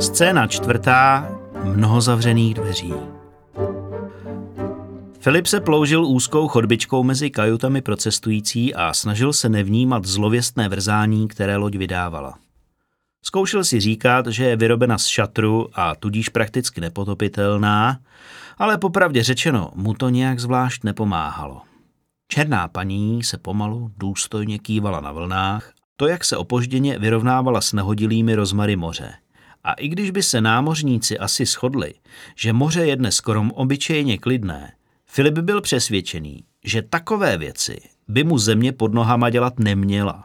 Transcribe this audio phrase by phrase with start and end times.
[0.00, 1.28] Scéna čtvrtá.
[1.64, 2.94] Mnoho zavřených dveří.
[5.20, 11.28] Filip se ploužil úzkou chodbičkou mezi kajutami pro cestující a snažil se nevnímat zlověstné vrzání,
[11.28, 12.34] které loď vydávala.
[13.22, 17.98] Zkoušel si říkat, že je vyrobena z šatru a tudíž prakticky nepotopitelná,
[18.58, 21.71] ale popravdě řečeno mu to nějak zvlášť nepomáhalo.
[22.32, 28.34] Černá paní se pomalu důstojně kývala na vlnách, to jak se opožděně vyrovnávala s nehodilými
[28.34, 29.14] rozmary moře.
[29.64, 31.94] A i když by se námořníci asi shodli,
[32.36, 34.72] že moře je dnes skoro obyčejně klidné,
[35.06, 40.24] Filip byl přesvědčený, že takové věci by mu země pod nohama dělat neměla.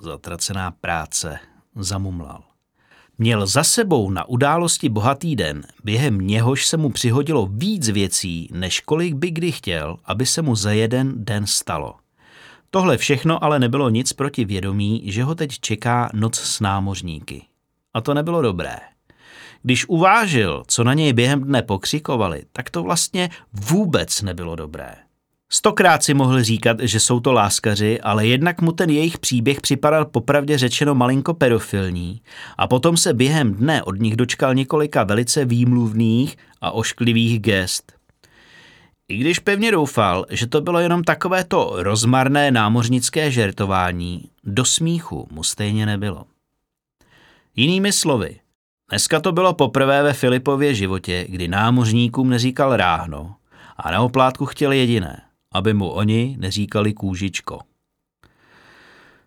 [0.00, 1.38] Zatracená práce,
[1.76, 2.51] zamumlal.
[3.18, 8.80] Měl za sebou na události bohatý den, během něhož se mu přihodilo víc věcí, než
[8.80, 11.94] kolik by kdy chtěl, aby se mu za jeden den stalo.
[12.70, 17.42] Tohle všechno ale nebylo nic proti vědomí, že ho teď čeká noc s námořníky.
[17.94, 18.76] A to nebylo dobré.
[19.62, 24.94] Když uvážil, co na něj během dne pokřikovali, tak to vlastně vůbec nebylo dobré.
[25.54, 30.04] Stokrát si mohl říkat, že jsou to láskaři, ale jednak mu ten jejich příběh připadal
[30.04, 32.20] popravdě řečeno malinko pedofilní
[32.58, 37.92] a potom se během dne od nich dočkal několika velice výmluvných a ošklivých gest.
[39.08, 45.42] I když pevně doufal, že to bylo jenom takovéto rozmarné námořnické žertování, do smíchu mu
[45.42, 46.24] stejně nebylo.
[47.56, 48.40] Jinými slovy,
[48.90, 53.34] dneska to bylo poprvé ve Filipově životě, kdy námořníkům neříkal ráhno
[53.76, 55.22] a na oplátku chtěl jediné–
[55.52, 57.60] aby mu oni neříkali kůžičko.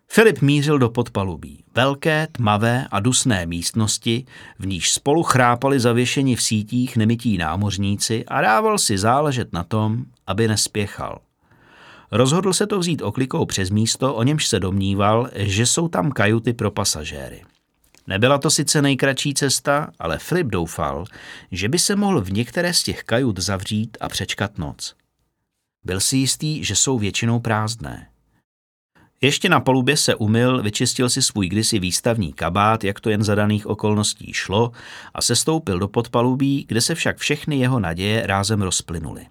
[0.08, 4.26] Filip mířil do podpalubí, velké, tmavé a dusné místnosti,
[4.58, 10.04] v níž spolu chrápali zavěšeni v sítích nemití námořníci a dával si záležet na tom,
[10.26, 11.18] aby nespěchal.
[12.12, 16.52] Rozhodl se to vzít oklikou přes místo, o němž se domníval, že jsou tam kajuty
[16.52, 17.42] pro pasažéry.
[18.06, 21.04] Nebyla to sice nejkratší cesta, ale Filip doufal,
[21.52, 24.94] že by se mohl v některé z těch kajut zavřít a přečkat noc.
[25.86, 28.08] Byl si jistý, že jsou většinou prázdné.
[29.20, 33.34] Ještě na palubě se umyl, vyčistil si svůj kdysi výstavní kabát, jak to jen za
[33.34, 34.72] daných okolností šlo,
[35.14, 39.26] a sestoupil do podpalubí, kde se však všechny jeho naděje rázem rozplynuly.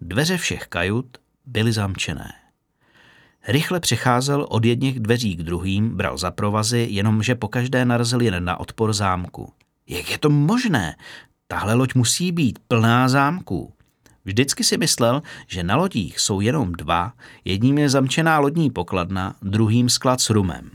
[0.00, 2.32] Dveře všech kajut byly zamčené.
[3.48, 8.60] Rychle přecházel od jedněch dveří k druhým, bral za provazy, jenomže pokaždé narazil jen na
[8.60, 9.52] odpor zámku.
[9.88, 10.96] Jak je to možné?
[11.46, 13.72] Tahle loď musí být plná zámků.
[14.24, 17.12] Vždycky si myslel, že na lodích jsou jenom dva,
[17.44, 20.70] jedním je zamčená lodní pokladna, druhým sklad s rumem.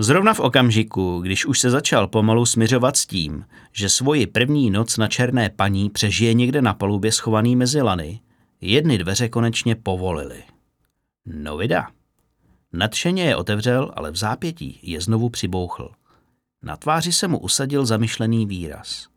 [0.00, 4.96] Zrovna v okamžiku, když už se začal pomalu smiřovat s tím, že svoji první noc
[4.96, 8.20] na černé paní přežije někde na palubě schovaný mezi lany,
[8.60, 10.42] jedny dveře konečně povolily.
[11.26, 11.88] No vida.
[12.72, 15.90] Nadšeně je otevřel, ale v zápětí je znovu přibouchl.
[16.62, 19.08] Na tváři se mu usadil zamyšlený výraz.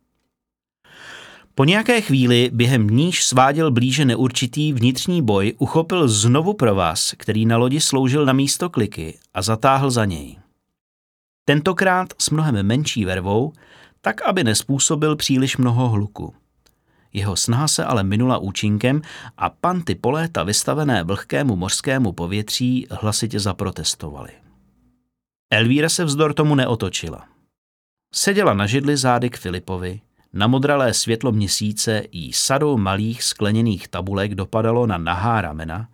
[1.61, 7.57] Po nějaké chvíli, během níž sváděl blíže neurčitý vnitřní boj, uchopil znovu provaz, který na
[7.57, 10.37] lodi sloužil na místo kliky a zatáhl za něj.
[11.45, 13.53] Tentokrát s mnohem menší vervou,
[14.01, 16.33] tak aby nespůsobil příliš mnoho hluku.
[17.13, 19.01] Jeho snaha se ale minula účinkem
[19.37, 24.31] a panty poléta vystavené vlhkému mořskému povětří hlasitě zaprotestovaly.
[25.51, 27.25] Elvíra se vzdor tomu neotočila.
[28.13, 30.01] Seděla na židli zády k Filipovi,
[30.33, 35.87] na modralé světlo měsíce jí sadou malých skleněných tabulek dopadalo na nahá ramena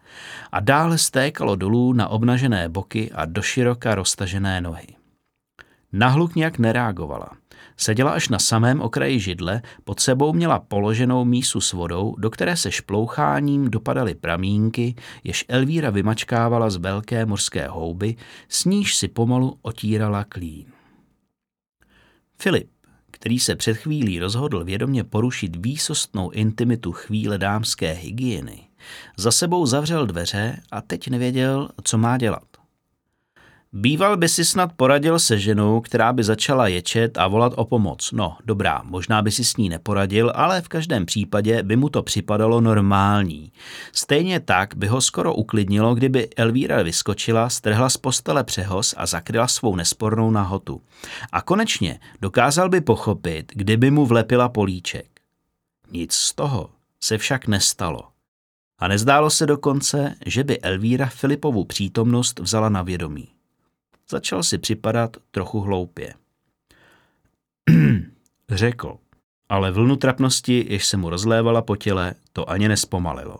[0.51, 4.87] a dále stékalo dolů na obnažené boky a doširoka roztažené nohy.
[5.93, 7.29] Na hluk nějak nereagovala.
[7.77, 12.57] Seděla až na samém okraji židle, pod sebou měla položenou mísu s vodou, do které
[12.57, 18.15] se šploucháním dopadaly pramínky, jež Elvíra vymačkávala z velké mořské houby,
[18.49, 20.65] s níž si pomalu otírala klín.
[22.39, 22.76] Filip
[23.19, 28.59] který se před chvílí rozhodl vědomě porušit výsostnou intimitu chvíle dámské hygieny,
[29.17, 32.56] za sebou zavřel dveře a teď nevěděl, co má dělat.
[33.73, 38.11] Býval by si snad poradil se ženou, která by začala ječet a volat o pomoc.
[38.11, 42.03] No, dobrá, možná by si s ní neporadil, ale v každém případě by mu to
[42.03, 43.51] připadalo normální.
[43.91, 49.47] Stejně tak by ho skoro uklidnilo, kdyby Elvíra vyskočila, strhla z postele přehoz a zakryla
[49.47, 50.81] svou nespornou nahotu.
[51.31, 55.07] A konečně dokázal by pochopit, kdyby mu vlepila políček.
[55.91, 56.69] Nic z toho
[57.03, 58.01] se však nestalo.
[58.79, 63.37] A nezdálo se dokonce, že by Elvíra Filipovu přítomnost vzala na vědomí.
[64.12, 66.13] Začal si připadat trochu hloupě.
[68.50, 68.98] Řekl,
[69.50, 73.38] ale vlnu trapnosti, jež se mu rozlévala po těle, to ani nespomalilo.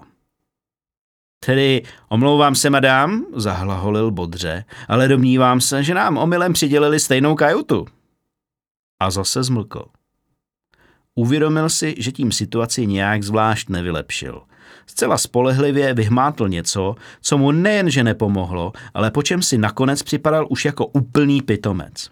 [1.46, 7.86] Tedy omlouvám se, madám, zahlaholil bodře, ale domnívám se, že nám omylem přidělili stejnou kajutu.
[9.00, 9.86] A zase zmlkl.
[11.16, 14.42] Uvědomil si, že tím situaci nějak zvlášť nevylepšil.
[14.88, 20.66] Zcela spolehlivě vyhmátl něco, co mu nejenže nepomohlo, ale po čem si nakonec připadal už
[20.66, 22.10] jako úplný pitomec.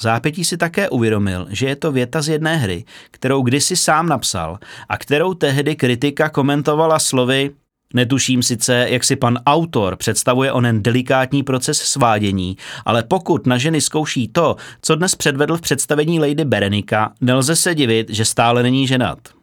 [0.00, 4.58] Zápětí si také uvědomil, že je to věta z jedné hry, kterou kdysi sám napsal
[4.88, 7.50] a kterou tehdy kritika komentovala slovy
[7.94, 13.80] Netuším sice, jak si pan autor představuje onen delikátní proces svádění, ale pokud na ženy
[13.80, 18.86] zkouší to, co dnes předvedl v představení Lady Berenika, nelze se divit, že stále není
[18.86, 19.37] ženat.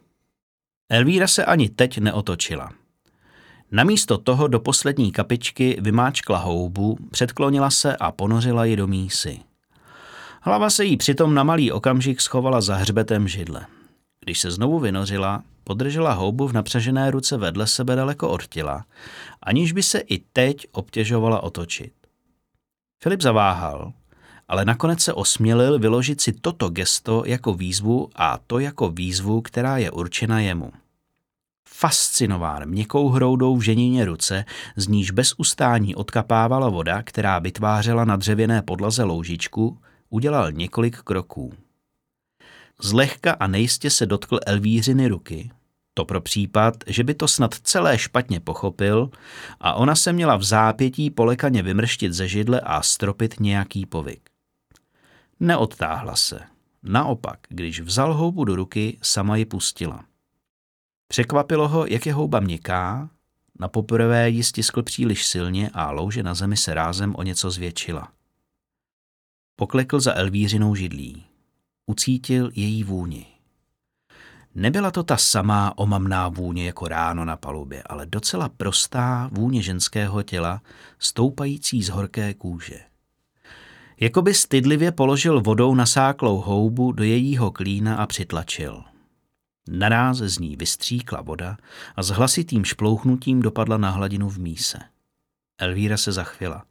[0.88, 2.72] Elvíra se ani teď neotočila.
[3.70, 9.40] Namísto toho do poslední kapičky vymáčkla houbu, předklonila se a ponořila ji do mísy.
[10.42, 13.66] Hlava se jí přitom na malý okamžik schovala za hřbetem židle.
[14.20, 18.84] Když se znovu vynořila, podržela houbu v napřažené ruce vedle sebe daleko od těla,
[19.42, 21.92] aniž by se i teď obtěžovala otočit.
[23.02, 23.92] Filip zaváhal,
[24.48, 29.78] ale nakonec se osmělil vyložit si toto gesto jako výzvu a to jako výzvu, která
[29.78, 30.72] je určena jemu.
[31.68, 34.44] Fascinován měkkou hroudou v ženině ruce,
[34.76, 39.78] z níž bez ustání odkapávala voda, která vytvářela na dřevěné podlaze loužičku,
[40.10, 41.52] udělal několik kroků.
[42.82, 45.50] Zlehka a nejistě se dotkl Elvířiny ruky,
[45.94, 49.10] to pro případ, že by to snad celé špatně pochopil
[49.60, 54.25] a ona se měla v zápětí polekaně vymrštit ze židle a stropit nějaký povyk.
[55.40, 56.40] Neodtáhla se.
[56.82, 60.04] Naopak, když vzal houbu do ruky, sama ji pustila.
[61.08, 63.10] Překvapilo ho, jak je houba měkká,
[63.60, 68.12] na poprvé ji stiskl příliš silně a louže na zemi se rázem o něco zvětšila.
[69.56, 71.24] Poklekl za Elvířinou židlí.
[71.86, 73.26] Ucítil její vůni.
[74.54, 80.22] Nebyla to ta samá omamná vůně jako ráno na palubě, ale docela prostá vůně ženského
[80.22, 80.62] těla,
[80.98, 82.80] stoupající z horké kůže.
[84.00, 88.84] Jakoby stydlivě položil vodou nasáklou houbu do jejího klína a přitlačil.
[89.68, 91.56] Naráz z ní vystříkla voda
[91.96, 94.78] a s hlasitým šplouchnutím dopadla na hladinu v míse.
[95.58, 96.64] Elvíra se zachvěla.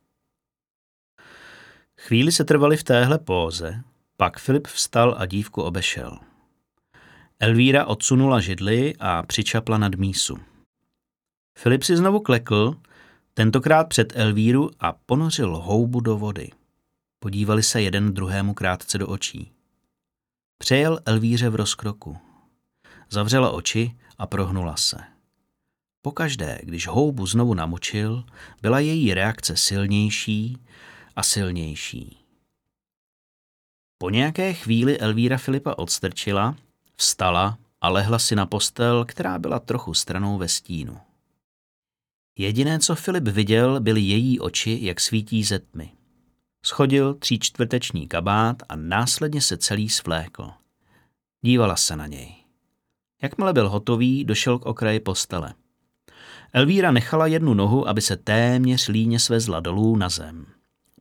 [1.99, 3.83] Chvíli se trvali v téhle póze,
[4.17, 6.19] pak Filip vstal a dívku obešel.
[7.39, 10.37] Elvíra odsunula židli a přičapla nad mísu.
[11.57, 12.75] Filip si znovu klekl,
[13.33, 16.51] tentokrát před Elvíru a ponořil houbu do vody.
[17.25, 19.51] Podívali se jeden druhému krátce do očí.
[20.57, 22.17] Přejel Elvíře v rozkroku.
[23.09, 24.97] Zavřela oči a prohnula se.
[26.01, 28.23] Pokaždé, když houbu znovu namočil,
[28.61, 30.57] byla její reakce silnější
[31.15, 32.17] a silnější.
[33.97, 36.55] Po nějaké chvíli Elvíra Filipa odstrčila,
[36.95, 40.99] vstala a lehla si na postel, která byla trochu stranou ve stínu.
[42.37, 45.91] Jediné, co Filip viděl, byly její oči, jak svítí ze tmy.
[46.65, 50.51] Schodil tří čtvrteční kabát a následně se celý svlékl.
[51.41, 52.35] Dívala se na něj.
[53.21, 55.53] Jakmile byl hotový, došel k okraji postele.
[56.53, 60.45] Elvíra nechala jednu nohu, aby se téměř líně svezla dolů na zem.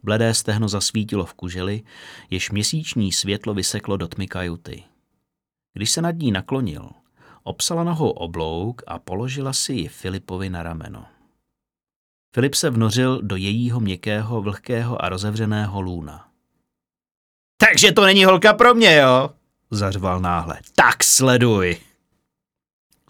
[0.03, 1.83] Bledé stehno zasvítilo v kuželi,
[2.31, 4.85] jež měsíční světlo vyseklo do tmy kajuty.
[5.73, 6.91] Když se nad ní naklonil,
[7.43, 11.14] obsala nohou oblouk a položila si ji Filipovi na rameno.
[12.35, 16.29] Filip se vnořil do jejího měkkého, vlhkého a rozevřeného lůna.
[17.57, 19.31] Takže to není holka pro mě, jo?
[19.71, 20.59] zařval náhle.
[20.75, 21.77] Tak sleduj!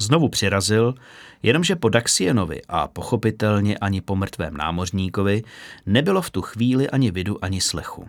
[0.00, 0.94] Znovu přirazil,
[1.42, 5.42] jenomže po Daxienovi a pochopitelně ani po mrtvém námořníkovi
[5.86, 8.08] nebylo v tu chvíli ani vidu, ani slechu.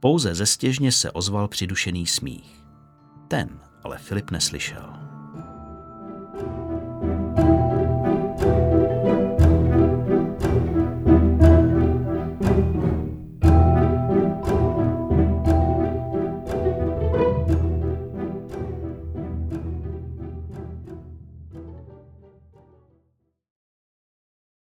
[0.00, 2.64] Pouze zestěžně se ozval přidušený smích.
[3.28, 5.07] Ten ale Filip neslyšel.